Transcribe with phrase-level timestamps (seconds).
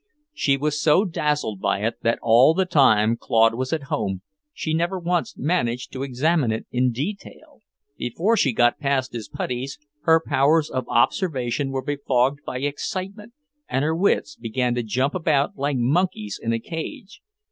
[0.33, 4.73] She was so dazzled by it that all the time Claude was at home she
[4.73, 7.59] never once managed to examine it in detail.
[7.97, 13.33] Before she got past his puttees, her powers of observation were befogged by excitement,
[13.69, 17.21] and her wits began to jump about like monkeys in a cage.